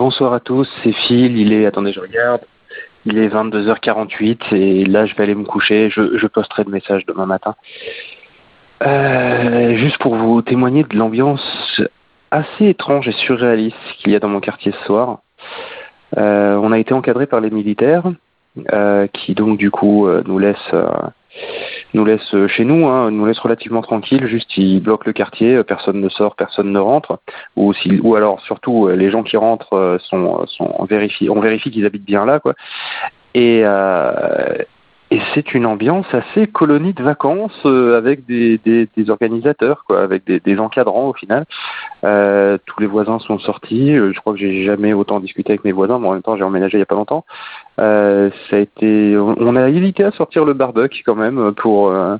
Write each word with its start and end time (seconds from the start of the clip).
Bonsoir 0.00 0.32
à 0.32 0.40
tous, 0.40 0.66
c'est 0.82 0.92
Phil, 0.92 1.36
il 1.36 1.52
est, 1.52 1.66
attendez, 1.66 1.92
je 1.92 2.00
regarde, 2.00 2.40
il 3.04 3.18
est 3.18 3.28
22h48 3.28 4.54
et 4.54 4.86
là 4.86 5.04
je 5.04 5.14
vais 5.14 5.24
aller 5.24 5.34
me 5.34 5.44
coucher, 5.44 5.90
je, 5.90 6.26
posterai 6.26 6.64
le 6.64 6.70
message 6.70 7.04
demain 7.04 7.26
matin. 7.26 7.54
Euh, 8.82 9.76
juste 9.76 9.98
pour 9.98 10.14
vous 10.14 10.40
témoigner 10.40 10.84
de 10.84 10.96
l'ambiance 10.96 11.82
assez 12.30 12.68
étrange 12.68 13.08
et 13.08 13.12
surréaliste 13.12 13.76
qu'il 13.98 14.12
y 14.12 14.16
a 14.16 14.20
dans 14.20 14.30
mon 14.30 14.40
quartier 14.40 14.72
ce 14.72 14.86
soir. 14.86 15.18
Euh, 16.16 16.54
on 16.54 16.72
a 16.72 16.78
été 16.78 16.94
encadré 16.94 17.26
par 17.26 17.42
les 17.42 17.50
militaires 17.50 18.04
euh, 18.72 19.06
qui 19.06 19.34
donc 19.34 19.58
du 19.58 19.70
coup 19.70 20.08
nous 20.24 20.38
laissent 20.38 20.74
nous 21.94 22.04
laisse 22.04 22.34
chez 22.48 22.64
nous, 22.64 22.86
hein, 22.86 23.10
nous 23.10 23.26
laisse 23.26 23.38
relativement 23.38 23.82
tranquille. 23.82 24.26
Juste, 24.26 24.56
ils 24.56 24.80
bloquent 24.80 25.04
le 25.06 25.12
quartier, 25.12 25.62
personne 25.64 26.00
ne 26.00 26.08
sort, 26.08 26.36
personne 26.36 26.72
ne 26.72 26.78
rentre. 26.78 27.18
Ou, 27.56 27.72
si, 27.72 27.98
ou 28.02 28.14
alors, 28.14 28.40
surtout, 28.42 28.88
les 28.88 29.10
gens 29.10 29.22
qui 29.22 29.36
rentrent 29.36 29.98
sont, 30.02 30.46
sont 30.46 30.74
on 30.78 30.84
vérifie, 30.84 31.28
on 31.28 31.40
vérifie 31.40 31.70
qu'ils 31.70 31.86
habitent 31.86 32.04
bien 32.04 32.24
là, 32.24 32.40
quoi. 32.40 32.54
Et, 33.34 33.62
euh, 33.64 34.56
et 35.10 35.20
c'est 35.34 35.54
une 35.54 35.66
ambiance 35.66 36.06
assez 36.12 36.46
colonie 36.46 36.92
de 36.92 37.02
vacances 37.02 37.58
euh, 37.64 37.98
avec 37.98 38.26
des, 38.26 38.58
des, 38.58 38.88
des, 38.96 39.10
organisateurs, 39.10 39.84
quoi, 39.86 40.02
avec 40.02 40.24
des, 40.24 40.38
des 40.38 40.58
encadrants 40.58 41.08
au 41.08 41.12
final. 41.12 41.46
Euh, 42.04 42.58
tous 42.66 42.80
les 42.80 42.86
voisins 42.86 43.18
sont 43.18 43.38
sortis. 43.40 43.94
Je 43.94 44.18
crois 44.20 44.34
que 44.34 44.38
j'ai 44.38 44.64
jamais 44.64 44.92
autant 44.92 45.18
discuté 45.18 45.52
avec 45.52 45.64
mes 45.64 45.72
voisins, 45.72 45.98
mais 45.98 46.06
en 46.06 46.12
même 46.12 46.22
temps 46.22 46.36
j'ai 46.36 46.44
emménagé 46.44 46.78
il 46.78 46.80
y 46.80 46.82
a 46.82 46.86
pas 46.86 46.94
longtemps. 46.94 47.24
Euh, 47.80 48.30
ça 48.48 48.56
a 48.56 48.58
été, 48.60 49.16
on 49.18 49.56
a 49.56 49.68
évité 49.68 50.04
à 50.04 50.12
sortir 50.12 50.44
le 50.44 50.52
barbecue 50.52 51.02
quand 51.04 51.16
même 51.16 51.52
pour 51.54 51.88
euh, 51.88 52.16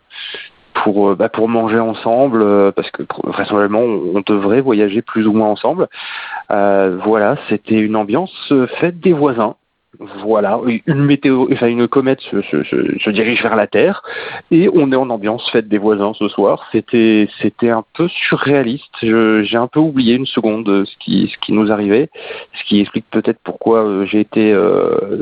pour 0.82 1.14
bah, 1.14 1.28
pour 1.28 1.48
manger 1.48 1.78
ensemble 1.78 2.42
euh, 2.42 2.72
parce 2.72 2.90
que 2.90 3.02
vraisemblablement 3.24 3.82
on 3.82 4.20
devrait 4.26 4.60
voyager 4.62 5.02
plus 5.02 5.28
ou 5.28 5.32
moins 5.32 5.48
ensemble. 5.48 5.88
Euh, 6.50 6.98
voilà, 7.04 7.36
c'était 7.48 7.78
une 7.78 7.94
ambiance 7.94 8.52
faite 8.80 8.98
des 8.98 9.12
voisins. 9.12 9.54
Voilà, 10.22 10.58
une 10.86 11.04
météo, 11.04 11.46
enfin 11.52 11.66
une 11.66 11.86
comète 11.86 12.20
se, 12.20 12.40
se, 12.40 13.10
dirige 13.10 13.42
vers 13.42 13.54
la 13.54 13.66
Terre 13.66 14.02
et 14.50 14.70
on 14.72 14.90
est 14.92 14.96
en 14.96 15.10
ambiance 15.10 15.50
fête 15.50 15.68
des 15.68 15.76
voisins 15.76 16.14
ce 16.14 16.26
soir. 16.28 16.66
C'était 16.72 17.28
c'était 17.42 17.68
un 17.68 17.84
peu 17.92 18.08
surréaliste. 18.08 18.96
J'ai 19.02 19.56
un 19.58 19.66
peu 19.66 19.78
oublié 19.78 20.14
une 20.14 20.24
seconde 20.24 20.86
ce 20.86 20.96
qui 21.00 21.30
ce 21.30 21.36
qui 21.44 21.52
nous 21.52 21.70
arrivait, 21.70 22.08
ce 22.54 22.64
qui 22.64 22.80
explique 22.80 23.04
peut-être 23.10 23.40
pourquoi 23.44 23.84
euh, 23.84 24.06
j'ai 24.06 24.20
été 24.20 24.50
euh, 24.54 25.20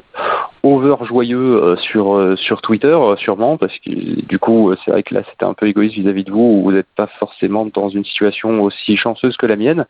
over 0.63 0.97
joyeux 1.05 1.63
euh, 1.63 1.77
sur 1.77 2.17
euh, 2.17 2.37
sur 2.37 2.61
Twitter 2.63 2.87
euh, 2.87 3.17
sûrement 3.17 3.57
parce 3.57 3.77
que 3.79 3.91
du 3.91 4.39
coup 4.39 4.75
c'est 4.85 4.91
vrai 4.91 5.03
que 5.03 5.15
là 5.15 5.23
c'était 5.31 5.45
un 5.45 5.55
peu 5.55 5.67
égoïste 5.67 5.97
vis-à-vis 5.97 6.25
de 6.25 6.31
vous 6.31 6.63
vous 6.63 6.73
n'êtes 6.73 6.89
pas 6.97 7.07
forcément 7.19 7.67
dans 7.67 7.89
une 7.89 8.05
situation 8.05 8.61
aussi 8.63 8.97
chanceuse 8.97 9.37
que 9.37 9.47
la 9.47 9.57
mienne 9.57 9.87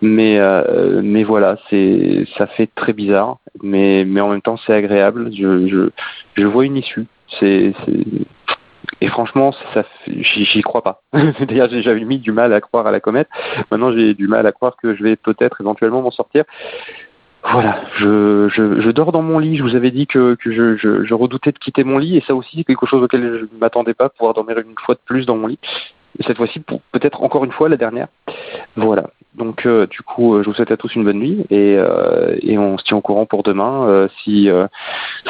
mais 0.00 0.38
euh, 0.38 1.00
mais 1.02 1.24
voilà 1.24 1.56
c'est 1.70 2.26
ça 2.36 2.46
fait 2.46 2.68
très 2.74 2.92
bizarre 2.92 3.38
mais 3.62 4.04
mais 4.06 4.20
en 4.20 4.28
même 4.28 4.42
temps 4.42 4.58
c'est 4.66 4.74
agréable 4.74 5.30
je 5.32 5.66
je 5.68 5.90
je 6.36 6.46
vois 6.46 6.64
une 6.64 6.76
issue 6.76 7.06
c'est 7.38 7.72
et 9.00 9.08
franchement, 9.08 9.52
ça, 9.74 9.84
j'y 10.06 10.62
crois 10.62 10.82
pas. 10.82 11.02
D'ailleurs, 11.12 11.68
j'avais 11.70 12.04
mis 12.04 12.18
du 12.18 12.32
mal 12.32 12.52
à 12.52 12.60
croire 12.60 12.86
à 12.86 12.90
la 12.90 13.00
comète. 13.00 13.28
Maintenant, 13.70 13.92
j'ai 13.92 14.14
du 14.14 14.26
mal 14.26 14.46
à 14.46 14.52
croire 14.52 14.76
que 14.76 14.96
je 14.96 15.02
vais 15.02 15.16
peut-être 15.16 15.60
éventuellement 15.60 16.02
m'en 16.02 16.10
sortir. 16.10 16.44
Voilà, 17.52 17.80
je, 17.96 18.48
je, 18.50 18.90
dors 18.90 19.12
dans 19.12 19.22
mon 19.22 19.38
lit. 19.38 19.56
Je 19.56 19.62
vous 19.62 19.74
avais 19.74 19.90
dit 19.90 20.06
que, 20.06 20.36
je, 20.44 20.76
je, 20.76 21.14
redoutais 21.14 21.52
de 21.52 21.58
quitter 21.58 21.84
mon 21.84 21.98
lit, 21.98 22.16
et 22.16 22.20
ça 22.26 22.34
aussi, 22.34 22.58
c'est 22.58 22.64
quelque 22.64 22.86
chose 22.86 23.02
auquel 23.02 23.22
je 23.22 23.54
ne 23.54 23.60
m'attendais 23.60 23.94
pas, 23.94 24.08
pouvoir 24.08 24.34
dormir 24.34 24.58
une 24.58 24.74
fois 24.78 24.94
de 24.94 25.00
plus 25.04 25.26
dans 25.26 25.36
mon 25.36 25.46
lit. 25.46 25.58
Cette 26.26 26.36
fois-ci, 26.36 26.60
peut-être 26.92 27.22
encore 27.22 27.44
une 27.44 27.52
fois 27.52 27.68
la 27.68 27.76
dernière. 27.76 28.08
Voilà. 28.76 29.10
Donc, 29.34 29.66
euh, 29.66 29.86
du 29.86 30.02
coup, 30.02 30.34
euh, 30.34 30.42
je 30.42 30.48
vous 30.48 30.54
souhaite 30.54 30.72
à 30.72 30.76
tous 30.76 30.94
une 30.96 31.04
bonne 31.04 31.18
nuit, 31.18 31.46
et, 31.48 31.76
euh, 31.78 32.36
on 32.58 32.76
se 32.76 32.84
tient 32.84 32.96
au 32.96 33.00
courant 33.00 33.24
pour 33.24 33.42
demain. 33.44 34.08
Si 34.24 34.50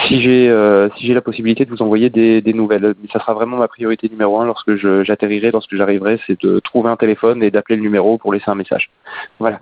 si 0.07 0.23
j'ai 0.23 0.89
si 0.97 1.07
j'ai 1.07 1.15
la 1.15 1.21
possibilité 1.21 1.65
de 1.65 1.71
vous 1.71 1.83
envoyer 1.83 2.11
des, 2.11 2.41
des 2.41 2.53
nouvelles, 2.55 2.95
mais 3.01 3.09
ça 3.13 3.21
sera 3.21 3.35
vraiment 3.35 3.59
ma 3.59 3.69
priorité 3.69 4.09
numéro 4.09 4.41
un 4.41 4.47
lorsque 4.47 4.75
j'atterrirai, 4.77 5.51
lorsque 5.51 5.75
j'arriverai, 5.77 6.19
c'est 6.27 6.41
de 6.43 6.59
trouver 6.61 6.89
un 6.89 6.97
téléphone 6.97 7.43
et 7.43 7.51
d'appeler 7.51 7.77
le 7.77 7.83
numéro 7.83 8.19
pour 8.19 8.33
laisser 8.33 8.51
un 8.51 8.55
message. 8.55 8.91
Voilà. 9.39 9.61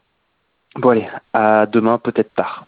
Bon 0.78 0.90
allez, 0.90 1.08
à 1.32 1.64
demain, 1.64 1.98
peut-être 1.98 2.34
tard. 2.34 2.66